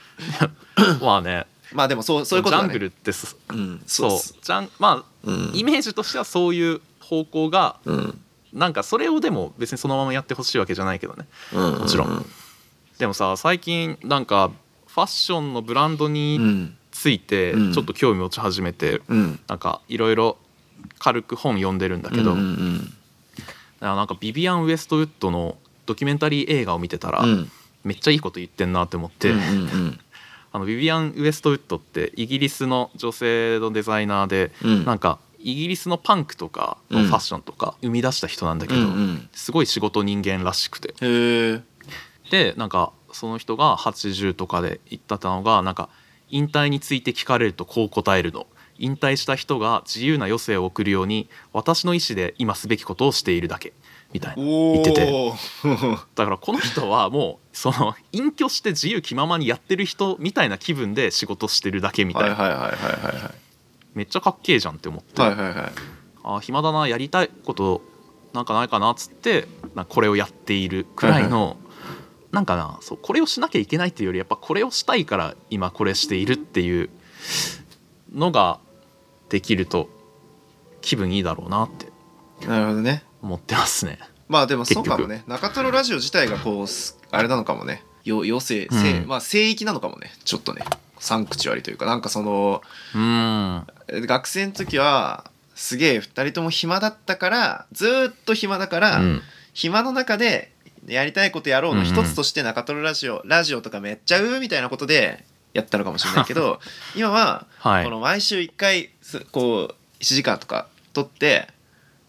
[1.01, 1.47] まあね。
[1.73, 2.69] まあでもそうそういうことだね。
[2.69, 5.51] ジャングルってすうんそうそジャンまあうん。
[5.53, 8.21] イメージとしてはそういう方向がうん。
[8.53, 11.27] なんかそれをでも別にそのままやってほしいわけじゃないけどね。
[11.53, 11.79] うん。
[11.79, 12.25] もちろん
[12.99, 14.51] でもさ最近なんか
[14.87, 16.77] ファッションのブランドうにん。
[16.91, 17.73] ついてうん。
[17.73, 19.39] ちょっと興味持ち始めてうん。
[19.47, 20.37] なんかいろいろ
[20.97, 22.93] 軽く本読んでるんだけど、うんうん
[23.79, 25.55] あなんかビビアン・ウエストウッドの
[25.85, 27.51] ドキュメンタリー映画を見てたら、うん。
[27.83, 29.99] めっちゃいいこと言ってんなって思って、うんうん
[30.51, 34.85] あのビビアン・ウエストウッドってイギリスの女性のデザイナーで、うん。
[34.85, 39.29] なんかイギリスのパンクとかのファッションとか生み出した人なんだけど、うんうん。
[39.33, 40.95] すごい仕事人間らしくて
[42.29, 45.89] でなんかその人が80とかで言ったのがなんか
[46.29, 48.47] 引退について聞かれるとこう答えるの。
[48.79, 53.73] 引退した人が自由な余生を送るように私の意思で今すべきことをしているだけ。
[54.13, 54.43] みたいな。
[54.43, 55.31] 言ってて。
[56.15, 62.71] だからこの人はもうその隠居して自由気ままにやってる人みたいな気分で仕事してるだけみたいな、
[63.95, 65.55] めっちゃかっけえじゃんって思って、はいはいはい
[66.23, 67.81] あー暇だなやりたいこと
[68.33, 69.47] なんかないかなっつって
[69.87, 71.57] これをやっているくらいの、
[72.37, 76.91] なんかなそうこれをしなきゃいけないっていうよりやっぱこれをしたいから今これしているっていう
[78.13, 78.59] のが
[79.29, 79.89] できると
[80.81, 81.87] 気分いいだろうなって
[82.47, 83.03] なるほどね。
[83.23, 83.97] 思ってますね。
[84.27, 85.23] まあでもそうかもね。
[85.25, 87.83] 中トロラジオ自体がこうすあれなのかもね。
[88.03, 88.79] よ余生、うん。
[88.79, 90.11] 聖まあ聖域なのかもね。
[90.23, 90.63] ちょっとね。
[90.99, 92.61] サンクチュアリというかなんかその
[92.93, 93.67] うーん。
[93.87, 99.21] え学生の時はすげえ2人とも暇だったからずーっと暇だから、うん。
[99.55, 100.51] 暇の中で
[100.87, 106.59] やりたいことやろうの一つとして中トロラジオ、ラジオとかめっちゃうみたいなことでやったのかもしれないけど
[106.95, 107.83] 今ははい。
[107.83, 111.49] この毎週1回すこう1時間とか撮って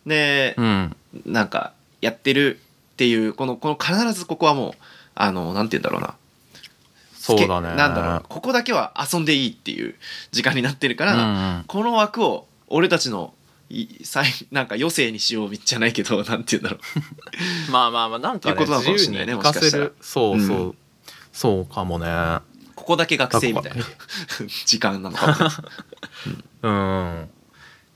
[0.07, 0.97] で、うん。
[1.25, 2.61] なんかやってる
[2.93, 4.73] っていうこのこの必ずここはもう
[5.15, 6.15] あのなんて言うんだろうな。
[7.15, 7.75] そうだね。
[7.75, 9.95] なんだろうここだけは遊んでいいっていう
[10.31, 11.65] 時間になってるから、うん。
[11.67, 13.35] この枠を俺たちの
[14.51, 16.79] なんか余生にしようじゃないけど なんて言うんだろ
[17.69, 17.71] う。
[17.71, 20.75] まあまあまあなんかねことなのかないね行かせもしかしたそうそう、うん。
[21.33, 22.07] そうかもね。
[22.75, 23.85] ここだけ学生みたいな。
[24.65, 25.53] 時間なのか
[26.63, 27.31] もうん。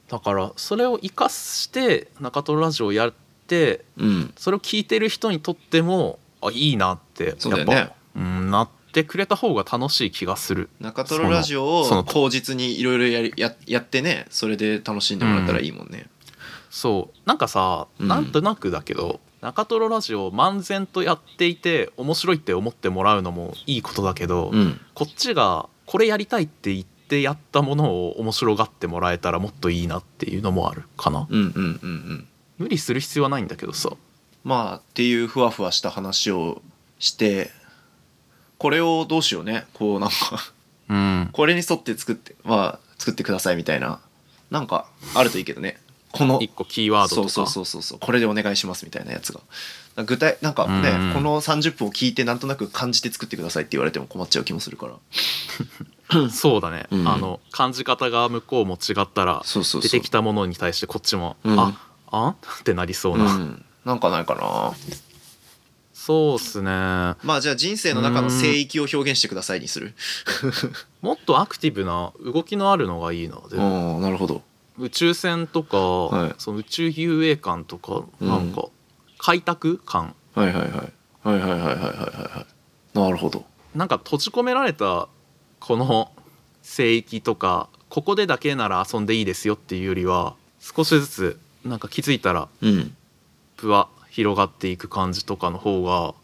[0.08, 3.12] だからそれを生かして中トロラジオをやっ
[3.46, 4.35] てうん。
[4.37, 7.90] それを聞いてる人にとってもあいいなってやっぱそうね。
[8.14, 10.68] うん、なってくれた方が楽しい気がする。
[10.81, 14.26] 中トロラジオそのを口実にいろいろやりややってね。
[14.31, 16.07] それで楽しんでもらったらいいもんね、
[16.70, 17.18] そう。
[17.26, 18.09] なんかさ、うん。
[18.09, 24.81] なんとなくだけど中トロラジオを漫然とやっていて面白いって思ってもらうのもいいことだけど、うん。
[24.94, 31.26] こっちがこれやりたいって言ってやったものを面白がってもらえたらもっといいなっていうのもあるかな。
[31.28, 32.28] うんうんうんうん。
[32.59, 33.90] 無理する必要はないんだけどさ。
[34.44, 36.62] まあっていうふわふわした話を
[36.98, 37.50] して
[38.62, 39.66] これをどうしようね。
[39.75, 40.14] こうなんか
[40.88, 41.31] うん。
[41.33, 43.98] これに沿って作ってまあ作ってくださいみたいな。
[44.53, 45.79] なんかあるといいけどね。
[46.12, 47.29] この一個キーワードとか。
[47.29, 49.40] そうそうそうそうこれでお願いしますみたいなやつが。
[50.05, 51.14] 具体なんかね、うんうん。
[51.14, 54.87] この30分を聞いてなんとなく感じて作ってくださいって言われても困っちゃう気もするか
[56.12, 56.31] ら。
[56.31, 57.09] そうだね、うん。
[57.09, 61.59] あの感じ方が向こうも違ったら出てきたものに対してこっちも「うん。
[61.59, 61.77] あ
[62.12, 64.72] あってなりそうな、うん、なんかないかな
[66.05, 66.69] そうっすね。
[66.69, 69.95] まあじゃあ人生の中の聖域を表現してくださいにする。
[71.01, 74.43] もっとアクティブな動きのあるのがいいなでうもんなるほど。
[74.79, 76.35] 宇宙船とか、はい。
[76.38, 78.29] その宇宙遊泳館とかうん。
[78.29, 78.65] なんか
[79.19, 80.71] 開拓感はいはいはい。
[80.71, 82.47] はいはいはいはいは
[82.95, 83.45] いなるほど。
[83.77, 85.07] なんか閉じ込められた
[85.61, 86.11] この
[86.62, 92.97] 聖域とかここでだけなら遊んでいいですよっていうよりは少しずつなんか気づいたらうん。
[93.57, 96.14] 部は広がっていく感じとかの方が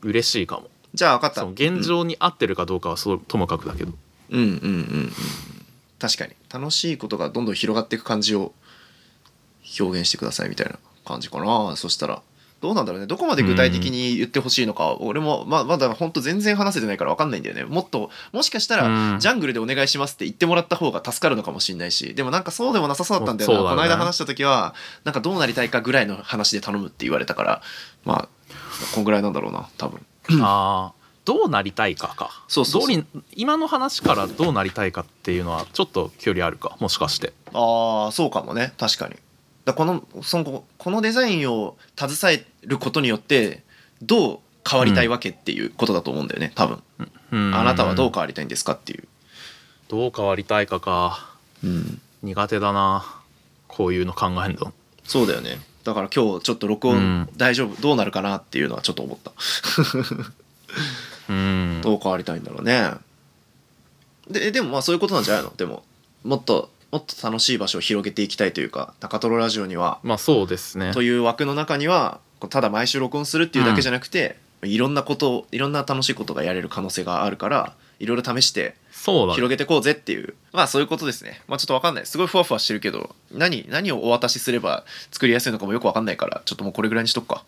[0.00, 0.70] 嬉しいかも。
[0.94, 1.40] じゃあ分かった。
[1.42, 3.92] その現状に合ってるかどうかはそうともかくだけど。
[4.30, 4.70] うんうんうんうんう
[5.02, 5.12] ん。
[5.98, 6.32] 確かに。
[6.50, 8.54] 楽しいことがどんどん広がっていく感じを
[9.78, 11.76] 表現してくださいみたいな感じかな。
[11.76, 12.22] そしたら
[12.64, 13.06] どうなんだろうね。
[13.06, 17.64] どこまで具体的に言ってほしいのか、俺もままだ本当全然話せてないから分かんないんだよね。
[17.64, 19.20] もっともしかしたら、うん。
[19.20, 23.58] ジャングルでお願いしますって言ってもらった方が助かるのかもしれないしでもなんかそうでもなさそうだったんだよな。
[23.58, 23.68] ね。
[23.68, 24.74] この間話した時は
[25.04, 27.62] なんかどうなりたいかぐらいの話で頼むって言われたから
[28.06, 28.28] まあ
[28.94, 30.00] こんぐらいなんだろうな多分。
[30.42, 32.44] ああどうなりたいかか。
[32.48, 32.88] そうそうそう。
[32.88, 37.34] どうに今の話からどうなりたいかっていうのはちょっと距離あるかもしかして。
[37.52, 38.72] ああそうかもね。
[38.78, 39.16] 確かに
[39.64, 43.62] だこのそのこのデザインを携えることによって
[44.02, 46.82] どう変わりたいわけっていうことだと思うんだよね多分。
[47.32, 47.54] うん。
[47.54, 49.04] あなたはどう変わりたいんですかっていう、
[49.88, 51.34] どう変わりたいかか。
[51.62, 53.04] うん、苦手だな。
[53.68, 54.72] こういうの考えんの。
[55.04, 55.58] そうだよね。
[55.84, 57.28] だから今日ちょっと録音うん。
[57.36, 59.32] 大丈夫、どうなるかなっていうのはちょっと思った。
[61.28, 61.80] うん。
[61.84, 62.92] どう変わりたいんだろうね。
[64.30, 65.52] ででもまあそういうことなんじゃないの？
[65.56, 65.84] でも
[66.22, 70.92] もっともっと楽しい場所を広げていきたいというか中トロラジオにはまあそうですね。
[70.92, 81.42] という枠の中にはただ毎週録音するっていうだけじゃなくて、いろんなことをいろんな楽しいことがやれる可能性があるからいろいろ試して広げてこうぜっていうまあそういうことですね。
[81.48, 82.06] まあちょっとわかんない。
[82.06, 87.42] すごいふわふわしてるけど何何をお渡しすれば作りやすいのかもよくわかんないからちょっともうこれぐらいにしとくか。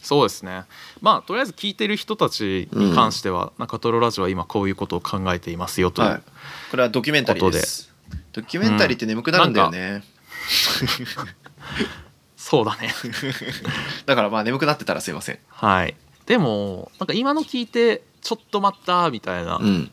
[0.00, 0.62] そうですね。
[1.02, 6.22] まあとりあえず聞いてる人たちに関しては、中トロラジオは今こういうことを考えていますよという、はい。
[6.70, 7.91] これはドキュメンタリーです
[8.32, 10.02] ドキュメンタリーって眠くなるんだよね、
[12.36, 12.92] そうだね。
[14.06, 15.38] だからまあ眠くなってたらすいません。
[15.48, 15.94] はい。
[16.26, 19.90] でもなんか今の聞いてちょっと待ったみたいな、うん。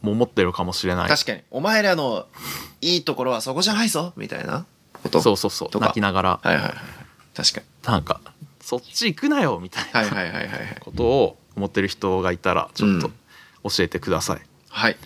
[0.00, 1.08] も思ってるかもしれない。
[1.08, 1.42] 確かに。
[1.50, 2.26] お前らの
[2.80, 4.64] いいところはそこじゃないぞみたいな
[5.02, 5.20] こと？
[5.20, 5.78] そうそうそう。
[5.78, 6.40] 泣きながら。
[6.42, 6.74] はいはいはい。
[7.34, 7.66] 確かに。
[7.82, 8.20] なんか
[8.60, 10.76] そっち行くなよみたいなはいはいはいはいはい。
[10.80, 13.14] ことを思ってる人がいたらちょっとうん。
[13.68, 14.96] 教えてください、はい。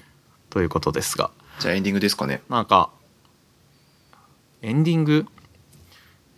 [0.51, 2.43] ということですがじゃあエンディングですかね。
[2.49, 2.91] なんか
[4.63, 5.27] エンディング？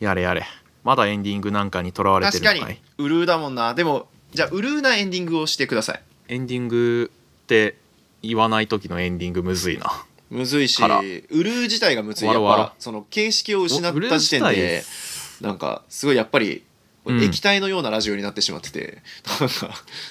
[0.01, 0.45] やれやれ。
[0.83, 3.75] まだエンディングなんかにとらわれて確かにるのかいウルーだもんな。
[3.75, 6.03] でもじゃあウルーなエンディングをしてください。
[6.29, 7.13] エンディング
[7.45, 7.77] って
[8.21, 10.05] 言わない時のエンディングむずいな。
[10.29, 11.01] むずいしウから。
[11.01, 12.29] ルー自体がむずい。
[12.29, 14.83] やっぱその形式を失った時点自で
[15.41, 16.65] なんかすごいやっぱり
[17.05, 17.23] うん。
[17.23, 19.03] 液体のようなラジオになってしまってて、
[19.41, 19.69] なんか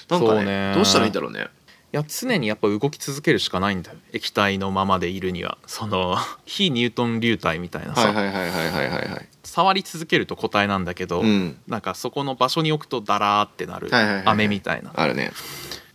[0.08, 0.72] なんかうね。
[0.74, 1.48] どうしたらいいんだろうね
[1.92, 5.58] いや常にやっぱ動き続けるしかないんだよ液体のままでいるには。
[5.66, 11.58] その 非ニュートン流体みたいなさ、はいはいはいはいはいはいはい触り続けると固体なんだけど、うん。
[11.66, 14.34] なんかそこの場所に置くとダラーってなるはいはいはいはい。
[14.34, 14.92] 飴みたいな。
[14.94, 15.32] あるね。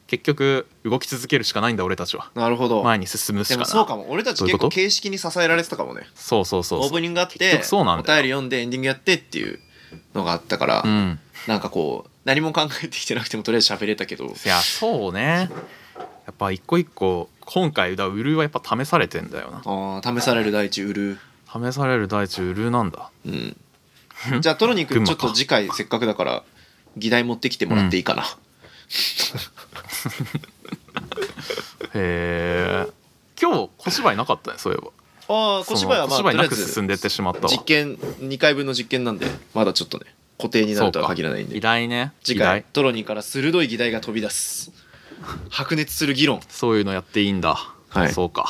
[0.06, 2.30] 結局動き続けるしかないんだ俺たちは。
[2.36, 2.84] なるほど。
[2.84, 3.74] 前に進むしでかない。
[3.74, 4.06] もそうかも。
[4.10, 6.08] 俺たち結構形式に支えられてたかもね。
[6.14, 9.60] そうそうそうオープニングがあっ結て局そうなんお便り読んでエンディングやってっていう
[10.14, 11.20] のがあったから、うん。
[11.48, 14.26] なんかこう何も考えてきてなくてもとりあえず喋れたけど。
[14.26, 15.50] いやそうね
[16.28, 19.58] やっぱ一個一個今回だウルーはやっぱ試されてんだよな。
[19.60, 21.18] あー試される大地売る。
[21.52, 23.10] 試される大地ウルーなんだ。
[23.26, 23.56] うん。
[24.42, 25.22] じゃあトロニー君群馬か。
[25.22, 26.44] ちょっと次回せっかくだから
[26.98, 28.24] 議題持ってきてもらっていいかな、
[31.94, 32.88] へえ
[33.40, 34.90] 今日小芝居なかったねそういえば。
[35.30, 37.50] ああ小芝居はまあ小芝居なく進んでってしまったわ。
[37.50, 40.06] 実験2回分の実験なんでまだちょっとね
[40.38, 42.12] 固定になるとは限らないん議で題ね。
[42.24, 44.72] 次回トロニーから鋭い議題が飛び出す
[45.49, 46.39] 白熱する議論。
[46.49, 47.56] そういうのやっていいんだ、
[47.89, 48.13] はい。
[48.13, 48.47] そうか。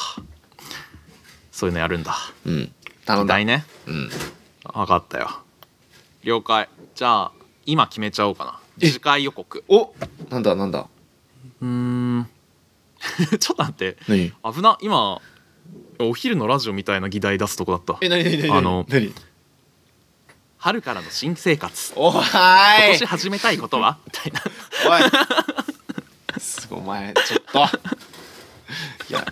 [1.51, 2.15] そういうのやるんだ。
[2.45, 2.71] うん。
[3.05, 3.37] 頼んだ。
[3.37, 3.65] ね。
[3.85, 4.09] うん。
[4.63, 5.29] 分かったよ。
[6.23, 6.69] 了解。
[6.93, 7.31] じゃあ
[7.65, 8.59] 今決めちゃおうかな。
[8.81, 8.89] え。
[8.89, 9.63] 次回予告。
[9.67, 9.93] お
[10.29, 10.87] なんだなんだ？
[11.61, 12.29] うーん。
[13.39, 13.97] ちょっと待って。
[14.07, 14.31] 何？
[14.53, 15.21] 危な今
[15.99, 17.97] お昼のラジオみたいな議題出すとこだった。
[18.01, 19.13] え何何何あの何？
[20.57, 21.93] 春からの新生活。
[21.95, 23.97] おは今い年始めたいことは？
[24.05, 24.41] みたいな。
[24.89, 25.01] おい
[26.67, 27.59] すごいお前ちょっと。
[29.09, 29.25] いや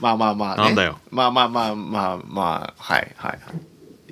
[0.00, 1.00] まあまあまあ、ね、なんだよ。
[1.10, 3.40] まあまあまあまあまあはいはいはい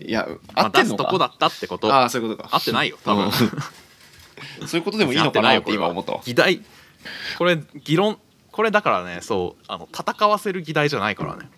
[0.06, 3.32] いや合まあってんのか出すとこだったってことああそういうことか合ってないよ多分うん
[4.68, 6.62] そういうことでもいいのかなって今思ったわ議題
[7.38, 8.18] これ議論
[8.52, 11.48] これだからねそうあの戦わせる議題じゃないからね、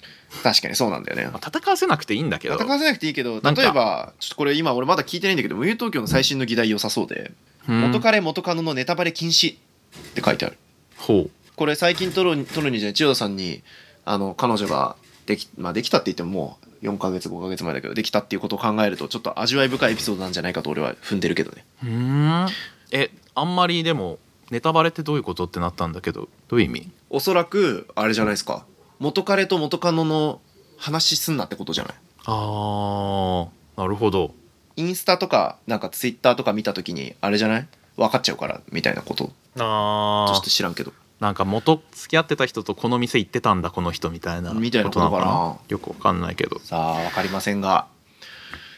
[0.42, 7.32] 確かにそうなんだよねまあ、戦わせなくていいんだけど戦わせなくていいけど例えばちょっとこれ今俺まだ聞いてないんだけど無友東京の最新の議題良さそうで
[7.68, 9.56] 「うん元彼元カノのネタバレ禁止」
[9.96, 10.58] って書いてある。
[10.96, 11.30] ほう。
[11.56, 13.62] これ最近トロニトロニーじゃない千代田さんに
[14.04, 14.96] あの彼女が
[15.26, 21.64] でき,、まあ、できたって言ってももう4ヶ月5ヶ月前だけどできたっていうことを考えるとちょっと味わい深いエピソードなんじゃないかと俺は踏んでるけどね。
[21.82, 22.48] うーん。
[22.92, 24.18] えあんまりでも
[24.50, 26.90] ネタバレってどういうことってなったんだけどどういう意味？
[27.10, 28.64] おそらくあれじゃないですか。
[29.00, 30.40] 元彼と元カノの
[30.78, 31.94] 話すんなってことじゃない？
[32.24, 34.34] あーなるほど。
[34.76, 37.68] インスタとかなんかツイッターとか見た時にあれじゃない？
[37.98, 39.24] 分かっちゃうからみたいなこと。
[39.24, 40.92] ちょあっと知らんけど。
[41.20, 45.10] なんか元付き合ってた人とこの店行ってたんだこの人みたいなみたいなことかな？
[45.10, 46.60] ことのよくわかんないけど。
[46.60, 47.88] さあ分かりませんが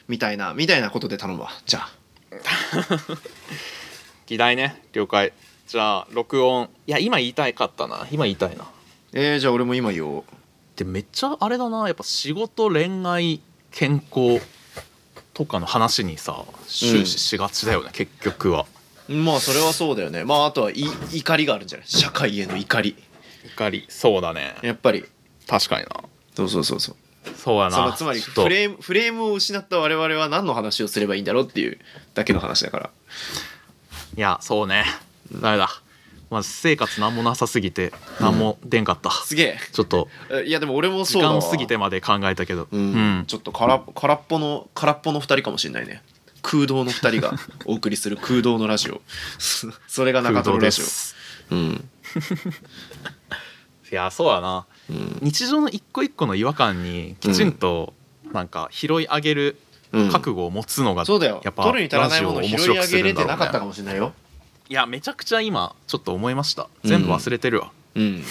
[0.08, 1.50] みたいなみたいなことで頼むわ。
[1.66, 1.90] じゃあ。
[4.26, 5.34] 議題ね了解。
[5.66, 6.70] じゃあ録音。
[6.86, 8.08] いや今言いたいかったな。
[8.10, 8.64] 今言いたいな。
[9.12, 10.24] えー、じゃあ俺も今言おう。
[10.76, 11.86] でめっちゃあれだな。
[11.88, 14.40] やっぱ仕事恋愛健康
[15.34, 18.66] とかの話にさ終始しがちだよね、結局は
[19.10, 20.24] まあそれはそうだよね。
[20.24, 21.86] まああとはい怒りがあるんじゃない？
[21.88, 22.96] 社会への怒り。
[23.56, 23.84] 怒り。
[23.88, 24.54] そうだね。
[24.62, 25.04] やっぱり。
[25.46, 25.90] 確かにな。
[26.34, 26.96] そうそうそうそう。
[27.36, 27.70] そうやな。
[27.70, 31.78] そのつまりフレームフレームを失った我々は何の話をすればいいんだろうっていう
[32.14, 32.90] だけの話だから。
[34.16, 34.84] いやそうね。
[35.32, 35.68] ダメだ。
[36.30, 39.58] まず私生活なんもなさすぎて何も出んかった、すげえ。
[39.72, 40.08] ちょっと。
[40.30, 41.40] えいやでも俺も時そうだわ。
[41.40, 42.68] 間過ぎてまで考えたけど。
[42.70, 42.82] うん、う
[43.22, 43.24] ん。
[43.26, 46.02] ちょっと空空っぽの空っぽの2人かもしれないね
[46.42, 49.00] 空洞の2人がお送りする空洞のラジオ。
[49.86, 51.14] それが中トロラジす。
[51.50, 51.88] オうん。
[53.90, 54.66] いやそうやな。
[54.88, 55.18] うん。
[55.22, 57.92] 日常の一個一個の違和感にきちんと
[58.32, 59.56] なんか拾い上げる
[59.92, 60.10] うん。
[60.10, 61.40] 覚悟を持つのが、そうだよ。
[61.44, 64.12] やっぱ取るに足らないものを拾い上げれてなかったかもしれないよ。
[64.68, 66.68] いやめちゃくちゃ今ちょっと思いました。
[66.84, 68.22] 全部忘れてるわ、うん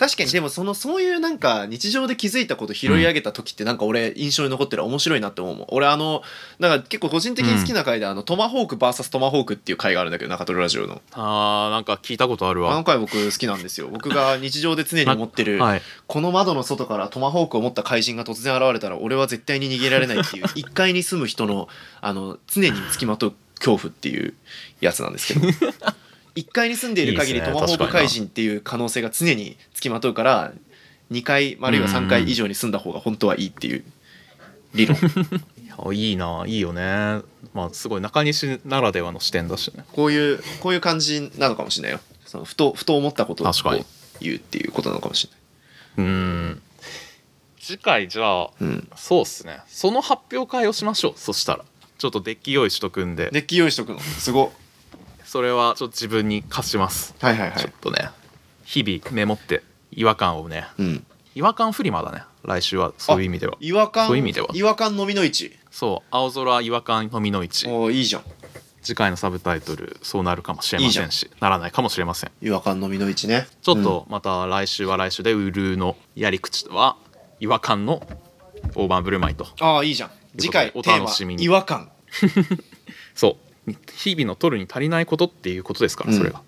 [0.00, 5.66] 確かにでもそのそういうなんか日常で気づいたこと拾い上げた時ってなんか俺印象に残ってる面白いなって思うもん。
[5.72, 6.22] 俺あの
[6.58, 11.02] なんか結構個人的に好きな回であのトマホーク VS トマホークっていう回があるんだけど中トロラジオの。
[11.12, 12.72] あーなんか聞いたことあるわ。
[12.72, 13.88] あの回僕好きなんですよ。
[13.92, 15.82] 僕が日常で常に思ってるはい。
[16.06, 21.68] この窓の外からトマホークを持った怪人が突然現れたら俺は絶対に逃げられないっていう 1階に住む人の
[22.00, 24.32] あの常につきまとう恐怖っていう
[24.80, 25.46] やつなんですけど
[26.40, 30.52] 1階に住んでいる限りトマホーク怪人っていう可能性が常につきまとうから
[31.10, 33.84] 2階あるいは3階以上に住んだ方が本当はいいっていう
[34.74, 34.96] 理論。
[35.82, 36.44] あいいな。
[36.46, 36.82] いいよね。
[37.54, 39.84] まあすごい中西ならではの視点だしね。
[39.92, 42.00] こういうこういう感じなのかもしれないよ。
[42.26, 43.84] そのふとふと思ったことを確かに。
[44.20, 45.30] 言うっていうことなのかもし
[45.96, 46.62] れうん。
[47.58, 49.60] 次回じゃあない、うん、そうっすね。
[49.66, 51.12] その発表会をしましょう。
[51.16, 51.64] そしたら。
[51.96, 53.30] ちょっとデッキ用意しとくんで。
[53.32, 54.00] デッキ用意しとくの。
[54.00, 54.50] すごっ
[55.30, 57.58] それはちょっと自分に貸します、はいはいはい。
[57.60, 58.10] ちょっとね
[58.64, 59.62] 日々メモって
[59.92, 60.66] 違和感をね。
[60.76, 61.06] うん。
[61.36, 62.24] 違和感フリマだね。
[62.42, 63.56] 来週はそういう意味では。
[63.60, 64.48] 違和感そういう意味では。
[64.52, 66.08] 違和感のみの市そう。
[66.10, 68.22] 青空違和感のみの市おーいいじゃん。
[68.82, 72.32] 次回のサブタイトルそうなるかもしれませんしならないかもしれません。
[72.42, 73.46] 違和感のみの市ね。
[73.62, 76.96] ちょっとまた来週は来週でウルーのやり口は
[77.38, 78.02] 違和感の
[78.74, 80.10] 大盤振る舞いとうんああいいじゃん。
[80.36, 81.44] 次回お楽しみに。
[81.44, 81.92] 違和感。
[83.14, 83.49] そう
[83.92, 86.18] 日々の取るに足りないことっていうことですからうん。
[86.18, 86.42] それが、ま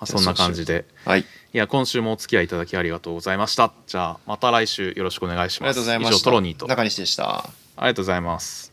[0.00, 0.84] あそんな感じで。
[1.04, 1.20] はい。
[1.20, 1.24] い
[1.58, 3.72] や今週もお付き合いいただきありがとうございました。
[3.86, 5.80] じゃあまた来週よろしくお願いします。
[5.80, 6.66] 以上トロニーと。
[6.66, 7.50] あり中西でした。
[7.76, 8.71] がとうございます